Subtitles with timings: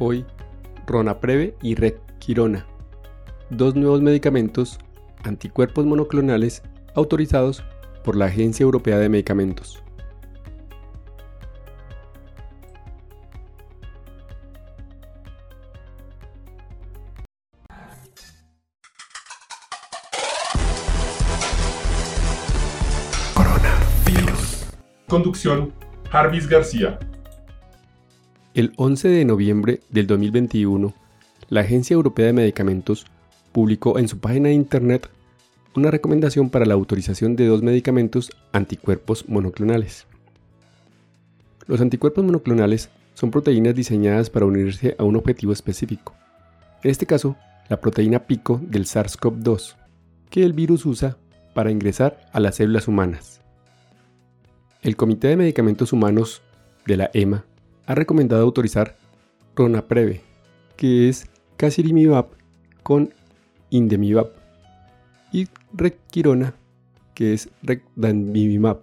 [0.00, 0.26] Hoy,
[0.88, 2.66] Ronapreve y Redquirona,
[3.50, 4.80] dos nuevos medicamentos
[5.22, 6.62] anticuerpos monoclonales
[6.96, 7.62] autorizados
[8.02, 9.84] por la Agencia Europea de Medicamentos.
[23.34, 24.66] Coronavirus.
[25.06, 25.72] Conducción,
[26.10, 26.98] Jarvis García.
[28.54, 30.94] El 11 de noviembre del 2021,
[31.48, 33.04] la Agencia Europea de Medicamentos
[33.50, 35.08] publicó en su página de Internet
[35.74, 40.06] una recomendación para la autorización de dos medicamentos anticuerpos monoclonales.
[41.66, 46.14] Los anticuerpos monoclonales son proteínas diseñadas para unirse a un objetivo específico.
[46.84, 47.34] En este caso,
[47.68, 49.74] la proteína pico del SARS-CoV-2,
[50.30, 51.16] que el virus usa
[51.54, 53.40] para ingresar a las células humanas.
[54.80, 56.40] El Comité de Medicamentos Humanos
[56.86, 57.46] de la EMA
[57.86, 58.96] ha recomendado autorizar
[59.56, 60.22] Ronapreve,
[60.76, 62.28] que es Casirimibab
[62.82, 63.12] con
[63.70, 64.30] Indemibab,
[65.32, 66.54] y Requirona,
[67.14, 68.80] que es Recdanmibimab,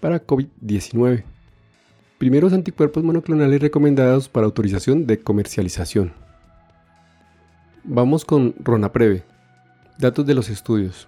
[0.00, 1.24] para COVID-19.
[2.18, 6.12] Primeros anticuerpos monoclonales recomendados para autorización de comercialización.
[7.84, 9.24] Vamos con Ronapreve.
[9.98, 11.06] Datos de los estudios.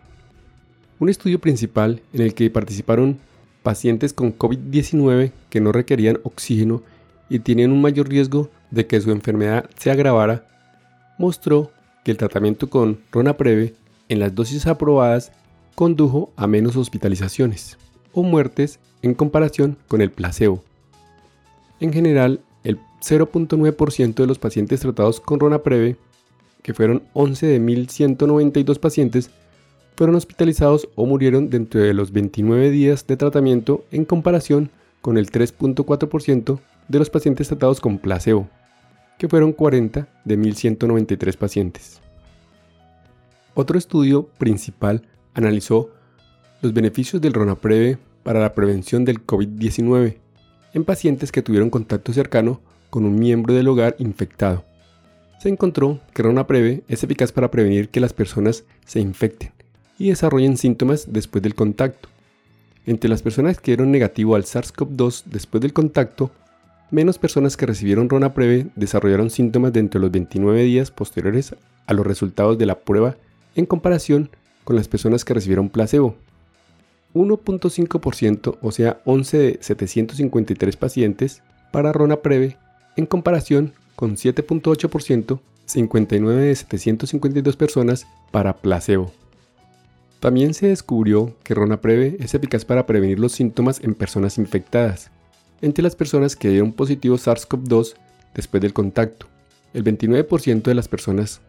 [0.99, 3.19] Un estudio principal en el que participaron
[3.63, 6.83] pacientes con COVID-19 que no requerían oxígeno
[7.29, 10.47] y tienen un mayor riesgo de que su enfermedad se agravara,
[11.19, 11.71] mostró
[12.05, 13.75] que el tratamiento con Ronapreve
[14.09, 15.33] en las dosis aprobadas
[15.75, 17.79] condujo a menos hospitalizaciones
[18.13, 20.63] o muertes en comparación con el placebo.
[21.81, 25.97] En general, el 0.9% de los pacientes tratados con Ronapreve,
[26.63, 29.31] que fueron 11 de 1.192 pacientes,
[29.97, 35.31] fueron hospitalizados o murieron dentro de los 29 días de tratamiento en comparación con el
[35.31, 36.59] 3.4%
[36.89, 38.49] de los pacientes tratados con placebo,
[39.19, 42.01] que fueron 40 de 1.193 pacientes.
[43.55, 45.03] Otro estudio principal
[45.35, 45.91] analizó
[46.63, 50.17] los beneficios del Ronapreve para la prevención del COVID-19
[50.75, 52.61] en pacientes que tuvieron contacto cercano
[52.91, 54.65] con un miembro del hogar infectado.
[55.39, 59.53] Se encontró que Ronapreve es eficaz para prevenir que las personas se infecten
[59.99, 62.09] y desarrollen síntomas después del contacto.
[62.85, 66.31] Entre las personas que dieron negativo al SARS-CoV-2 después del contacto,
[66.91, 71.55] menos personas que recibieron Ronapreve desarrollaron síntomas dentro de los 29 días posteriores
[71.87, 73.17] a los resultados de la prueba
[73.55, 74.31] en comparación
[74.65, 76.17] con las personas que recibieron placebo.
[77.15, 81.43] 1.5%, o sea, 11 de 753 pacientes
[81.73, 82.59] para Ronapreve
[82.97, 89.13] en comparación con 7.8%, 59 de 752 personas para placebo.
[90.21, 95.11] También se descubrió que Ronapreve es eficaz para prevenir los síntomas en personas infectadas,
[95.63, 97.95] entre las personas que dieron positivo SARS-CoV-2
[98.35, 99.27] después del contacto.
[99.73, 101.41] El 29% de las personas,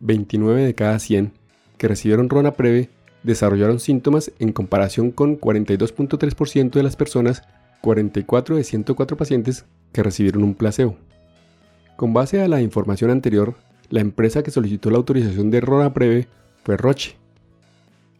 [0.00, 1.32] 29 de cada 100,
[1.76, 2.90] que recibieron Ronapreve
[3.22, 7.42] desarrollaron síntomas en comparación con 42.3% de las personas,
[7.80, 10.96] 44 de 104 pacientes que recibieron un placebo.
[11.96, 13.54] Con base a la información anterior,
[13.90, 16.28] la empresa que solicitó la autorización de Ronapreve
[16.64, 17.16] fue Roche.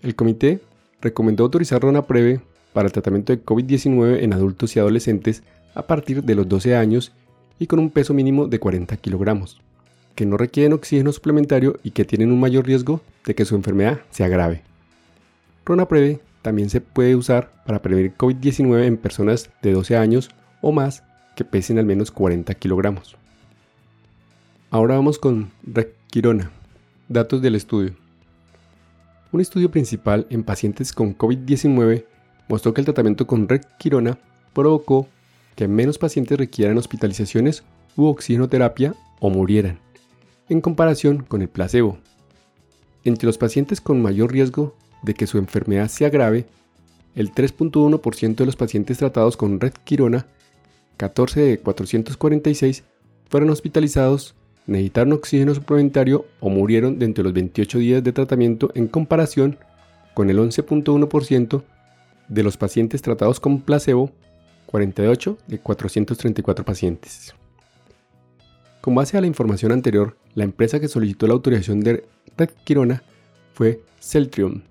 [0.02, 0.60] El comité
[1.00, 2.40] recomendó autorizar Ronapreve
[2.72, 5.42] para el tratamiento de COVID-19 en adultos y adolescentes
[5.74, 7.12] a partir de los 12 años
[7.58, 9.60] y con un peso mínimo de 40 kilogramos,
[10.14, 14.00] que no requieren oxígeno suplementario y que tienen un mayor riesgo de que su enfermedad
[14.10, 14.62] se agrave.
[15.64, 20.30] Ronapreve también se puede usar para prevenir COVID-19 en personas de 12 años
[20.60, 21.02] o más
[21.36, 23.16] que pesen al menos 40 kilogramos.
[24.70, 26.50] Ahora vamos con Requirona.
[27.08, 27.94] Datos del estudio.
[29.32, 32.04] Un estudio principal en pacientes con COVID-19
[32.48, 34.18] mostró que el tratamiento con Requirona
[34.52, 35.06] provocó
[35.54, 37.64] que menos pacientes requieran hospitalizaciones
[37.96, 39.78] u oxigenoterapia o murieran,
[40.48, 41.98] en comparación con el placebo.
[43.04, 46.46] Entre los pacientes con mayor riesgo de que su enfermedad se agrave,
[47.14, 50.26] el 3.1% de los pacientes tratados con Redquirona,
[50.96, 52.84] 14 de 446,
[53.28, 54.34] fueron hospitalizados,
[54.66, 59.58] necesitaron oxígeno suplementario o murieron dentro de los 28 días de tratamiento en comparación
[60.14, 61.62] con el 11.1%
[62.28, 64.10] de los pacientes tratados con placebo,
[64.66, 67.34] 48 de 434 pacientes.
[68.80, 72.04] Con base a la información anterior, la empresa que solicitó la autorización de
[72.36, 73.02] Red Quirona
[73.54, 74.62] fue Celtrium.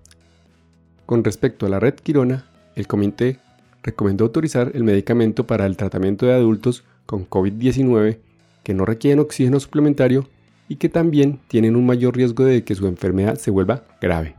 [1.06, 3.40] Con respecto a la Red Quirona, el comité
[3.84, 8.20] recomendó autorizar el medicamento para el tratamiento de adultos con COVID-19
[8.64, 10.28] que no requieren oxígeno suplementario
[10.68, 14.36] y que también tienen un mayor riesgo de que su enfermedad se vuelva grave.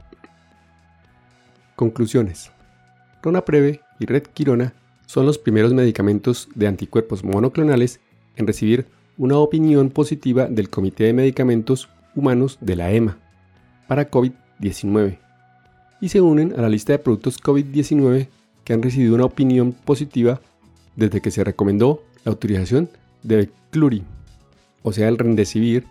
[1.76, 2.50] Conclusiones.
[3.22, 4.74] Ronapreve y Red Quirona
[5.06, 8.00] son los primeros medicamentos de anticuerpos monoclonales
[8.36, 8.86] en recibir
[9.16, 13.18] una opinión positiva del Comité de Medicamentos Humanos de la EMA
[13.86, 15.18] para COVID-19
[16.00, 18.28] y se unen a la lista de productos COVID-19
[18.64, 20.40] que han recibido una opinión positiva
[20.94, 22.88] desde que se recomendó la autorización
[23.22, 24.04] de Cluri,
[24.82, 25.84] o sea el Rendecivir,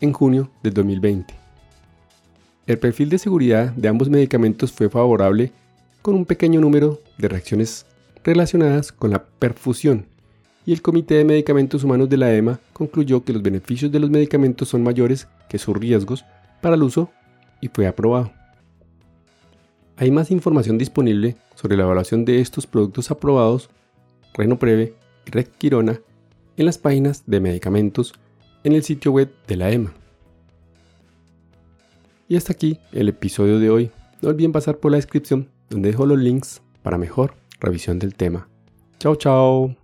[0.00, 1.32] en junio del 2020.
[2.66, 5.52] El perfil de seguridad de ambos medicamentos fue favorable
[6.04, 7.86] con un pequeño número de reacciones
[8.22, 10.04] relacionadas con la perfusión
[10.66, 14.10] y el Comité de Medicamentos Humanos de la EMA concluyó que los beneficios de los
[14.10, 16.22] medicamentos son mayores que sus riesgos
[16.60, 17.10] para el uso
[17.62, 18.30] y fue aprobado.
[19.96, 23.70] Hay más información disponible sobre la evaluación de estos productos aprobados,
[24.34, 24.92] Renopreve
[25.24, 26.02] y Red Quirona,
[26.58, 28.12] en las páginas de medicamentos
[28.62, 29.94] en el sitio web de la EMA.
[32.28, 33.90] Y hasta aquí el episodio de hoy.
[34.20, 38.48] No olviden pasar por la descripción donde dejo los links para mejor revisión del tema.
[38.98, 39.83] Chao, chao.